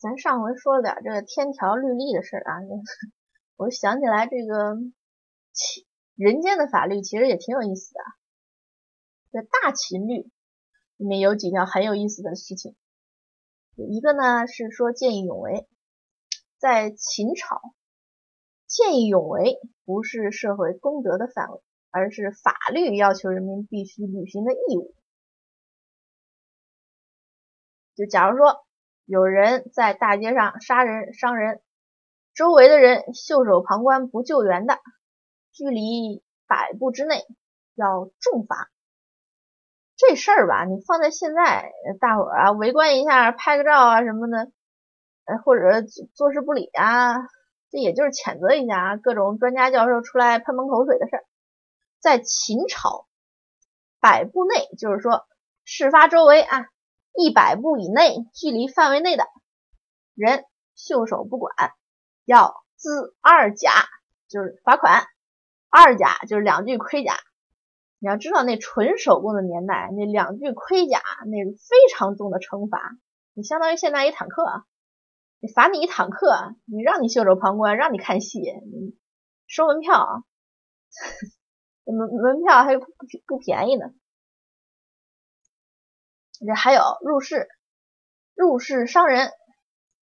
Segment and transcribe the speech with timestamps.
[0.00, 2.56] 咱上回说了点这个天条律例的事儿啊，
[3.56, 4.74] 我想起来这个
[5.52, 8.00] 秦人间的法律其实也挺有意思的。
[9.30, 10.30] 这大秦律
[10.96, 12.74] 里面有几条很有意思的事情，
[13.76, 15.68] 一个呢是说见义勇为，
[16.56, 17.60] 在秦朝，
[18.66, 21.60] 见义勇为不是社会公德的范围，
[21.90, 24.94] 而是法律要求人民必须履行的义务。
[27.94, 28.64] 就假如说
[29.10, 31.60] 有人在大街上杀人伤人，
[32.32, 34.78] 周围的人袖手旁观不救援的，
[35.50, 37.26] 距离百步之内
[37.74, 38.70] 要重罚。
[39.96, 44.52] 这事儿吧，你放在现在，大伙儿啊围观一下，拍个照啊什么的，
[45.24, 45.82] 呃或者
[46.14, 47.16] 坐视不理啊，
[47.68, 51.24] 这也就是谴责一下啊，各种专家教授出来喷喷口水的事儿。
[51.98, 53.08] 在秦朝，
[53.98, 55.26] 百步内就是说
[55.64, 56.68] 事发周围啊。
[57.16, 59.24] 一百步以内距离范围内的
[60.14, 61.54] 人袖手不管，
[62.24, 63.70] 要资二甲，
[64.28, 65.04] 就是罚款。
[65.68, 67.14] 二甲就是两具盔甲。
[68.00, 72.96] 你要知道，那纯手工的年代，那两具盔甲那是非常重的惩罚。
[73.34, 74.64] 你相当于现在一坦克，
[75.38, 78.42] 你罚你一坦克，你让你袖手旁观，让你看戏，
[79.46, 80.24] 收门票 啊，
[81.84, 82.86] 门门票还不
[83.26, 83.92] 不便宜呢。
[86.46, 87.48] 这还有入室，
[88.34, 89.30] 入室伤人。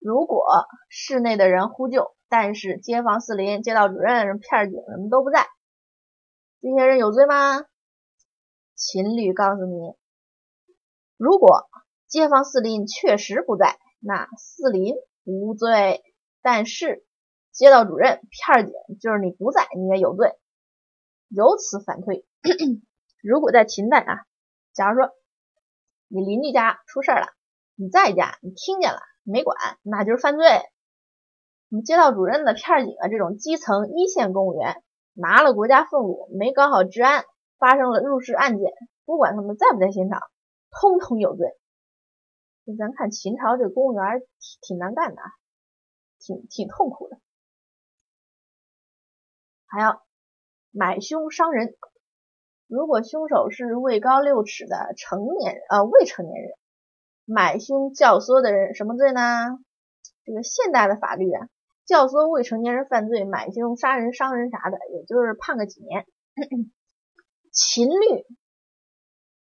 [0.00, 0.44] 如果
[0.88, 5.46] 室内的人呼救，但是街坊四邻、街道主任、片警什么都不在，
[6.60, 7.64] 这些人有罪吗？
[8.74, 9.94] 秦律告诉你，
[11.16, 11.68] 如果
[12.08, 16.02] 街坊四邻确实不在，那四邻无罪，
[16.42, 17.06] 但是
[17.52, 20.32] 街道主任、片警就是你不在，你也有罪。
[21.28, 22.26] 由此反推，
[23.22, 24.26] 如果在秦代啊，
[24.72, 25.14] 假如说。
[26.08, 27.28] 你邻居家出事了，
[27.74, 30.46] 你在家，你听见了没管，那就是犯罪。
[31.68, 37.24] 你街道主任的片警啊，这种基层一线公务员拿了国家俸禄，没搞好治安，
[37.58, 38.72] 发生了入室案件，
[39.04, 40.20] 不管他们在不在现场，
[40.70, 41.58] 通通有罪。
[42.78, 45.22] 咱看秦朝这公务员挺挺难干的，
[46.20, 47.18] 挺挺痛苦的。
[49.66, 50.04] 还要
[50.70, 51.76] 买凶伤人。
[52.74, 56.50] 如果凶手是位高六尺的成年人，呃，未成年人，
[57.24, 59.60] 买凶教唆的人什么罪呢？
[60.24, 61.48] 这个现代的法律啊，
[61.84, 66.04] 教唆未成年人犯罪，买凶杀人伤人啥的，也就是判个几年。
[67.52, 68.26] 秦律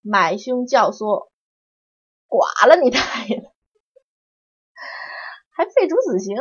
[0.00, 1.28] 买凶教唆，
[2.26, 3.52] 剐了你大爷，
[5.52, 6.38] 还废除死刑，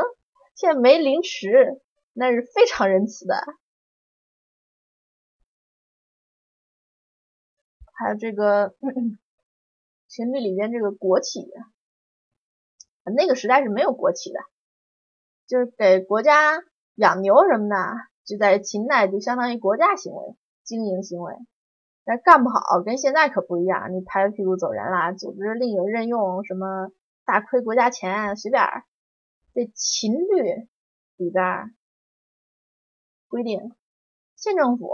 [0.55, 1.79] 现在没凌迟，
[2.13, 3.35] 那是非常仁慈的。
[8.01, 8.73] 还有这个
[10.07, 11.47] 秦律里边这个国企，
[13.03, 14.39] 那个时代是没有国企的，
[15.45, 16.63] 就是给国家
[16.95, 17.75] 养牛什么的，
[18.25, 21.35] 就在秦代就相当于国家行为、经营行为。
[22.03, 26.91] 但干不好，跟现在可不一样，你拍拍屁股走人了，组织另有任用，什么
[27.23, 28.63] 大亏国家钱，随便。
[29.53, 30.67] 这秦律
[31.17, 31.75] 里边
[33.27, 33.75] 规定，
[34.35, 34.89] 县政府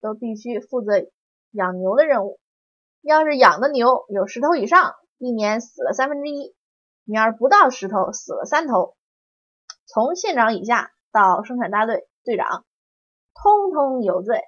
[0.00, 0.92] 都必须负责
[1.50, 2.38] 养牛的任务。
[3.02, 6.54] 要是养的牛有十头以上，一年死了三分之一；
[7.04, 8.96] 你要是不到十头，死了三头。
[9.86, 12.64] 从县长以下到生产大队队长，
[13.34, 14.40] 通通有罪。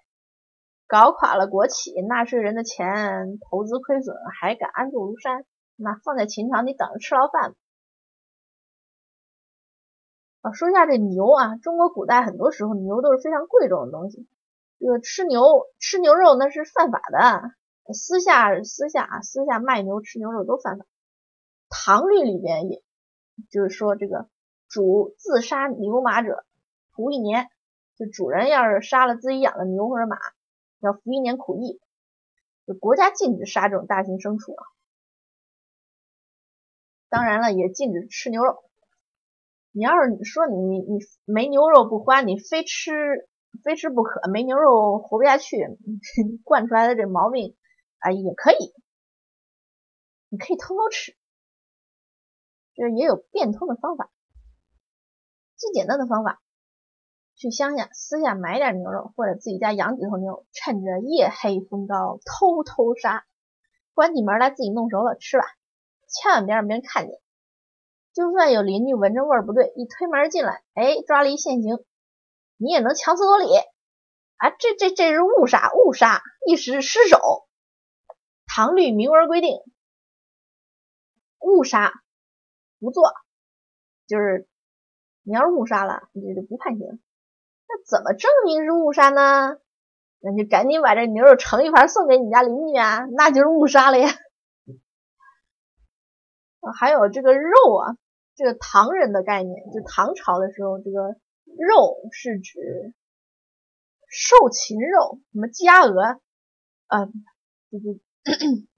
[0.87, 5.45] 搞垮了国企，纳税人的钱，投资亏损，还敢安坐庐山？
[5.75, 7.57] 那放在秦朝，你等着吃牢饭吧。
[10.43, 14.29] 啊，说一下这牛啊，中国古代很多时候牛都是非常贵重的东西，
[14.79, 15.43] 这个吃牛
[15.81, 17.51] 吃牛肉那是犯法的。
[17.93, 20.87] 私下私下啊，私下卖牛吃牛肉都犯法。
[21.69, 22.83] 唐律里边也，
[23.51, 24.29] 就是说这个
[24.69, 26.45] 主自杀牛马者，
[26.93, 27.49] 服一年。
[27.97, 30.17] 就主人要是杀了自己养的牛或者马，
[30.81, 31.81] 要服一年苦役。
[32.67, 34.67] 就国家禁止杀这种大型牲畜啊。
[37.09, 38.65] 当然了，也禁止吃牛肉。
[39.71, 43.29] 你要是说你你没牛肉不欢，你非吃
[43.63, 45.57] 非吃不可，没牛肉活不下去，
[46.43, 47.55] 惯出来的这毛病。
[48.05, 48.75] 啊，也可以，
[50.29, 51.17] 你可以偷偷吃，
[52.75, 54.11] 这也有变通的方法。
[55.57, 56.43] 最简单的方法，
[57.35, 63.25] 去乡下私下买点牛肉，或者自己家养几头牛，趁着夜黑风高偷偷杀，
[63.95, 65.47] 关起门来自己弄熟了吃吧，
[66.07, 67.19] 千万别让别人看见。
[68.13, 71.79] 就算有邻居闻着味儿不对，一推门进来，哎，抓了一现行，
[72.59, 74.51] 你也能强词夺理啊！
[74.59, 77.19] 这这这是误杀，误杀，一时失手。
[78.57, 79.59] 唐律明文规定，
[81.41, 81.93] 误杀
[82.79, 83.13] 不做，
[84.07, 84.47] 就是
[85.25, 86.87] 你要是误杀了，你就不判刑。
[87.67, 89.59] 那怎么证明是误杀呢？
[90.21, 94.09] 那就赶紧把这牛肉盛一盘送给你家邻居啊，那就是误杀了呀。
[96.79, 97.99] 还有这个肉啊，
[98.37, 101.17] 这个唐人的概念，就唐朝的时候，这个
[101.59, 102.95] 肉是指
[104.07, 106.21] 兽禽肉，什么鸡鸭鹅，
[106.87, 107.07] 啊，
[107.73, 108.01] 就是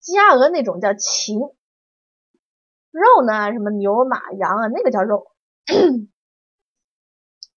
[0.00, 5.30] 鸡鸭鹅那种叫禽，肉呢，什么牛马羊啊，那个叫肉。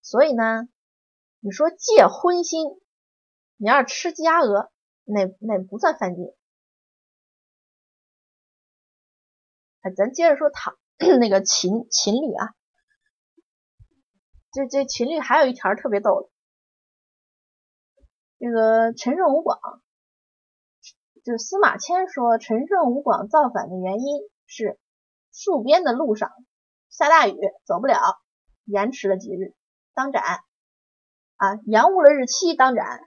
[0.01, 0.67] 所以呢，
[1.39, 2.79] 你说借荤腥，
[3.57, 4.71] 你要是吃鸡鸭鹅，
[5.03, 6.25] 那那不算犯禁。
[9.81, 10.77] 哎，咱接着说唐
[11.19, 12.53] 那个秦秦律啊，
[14.51, 16.29] 这这秦律还有一条特别逗的，
[18.37, 19.59] 这个陈胜吴广，
[21.25, 24.79] 就是司马迁说陈胜吴广造反的原因是
[25.33, 26.31] 戍边的路上
[26.87, 27.35] 下大雨
[27.65, 27.99] 走不了，
[28.63, 29.55] 延迟了几日。
[29.95, 30.21] 当斩
[31.37, 33.01] 啊，延误了日期当斩，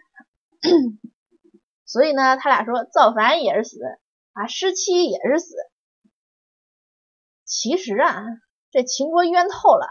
[1.86, 3.78] 所以呢，他俩说造反也是死
[4.32, 5.54] 啊，失期也是死。
[7.44, 8.24] 其实啊，
[8.72, 9.86] 这秦国冤透了。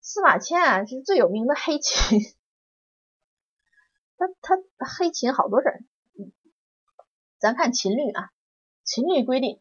[0.00, 2.18] 司马迁啊是最有名的黑秦，
[4.18, 4.56] 他他
[4.98, 5.84] 黑秦好多事儿。
[7.44, 8.30] 咱看秦律啊，
[8.84, 9.60] 秦律规定，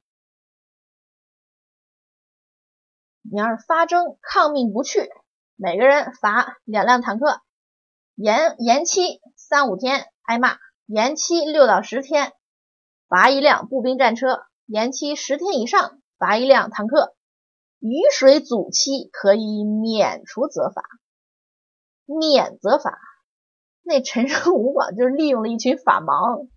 [3.30, 5.10] 你要是发征抗命不去。
[5.58, 7.42] 每个人罚两辆坦克，
[8.16, 12.32] 延延期三五天挨骂，延期六到十天
[13.10, 17.18] 罚一辆步兵战车，延期十天以上罚一辆坦克。
[17.80, 20.84] 雨水阻期可以免除责罚，
[22.06, 22.98] 免责罚。
[23.82, 26.48] 那陈胜吴广就是利用了一群法盲，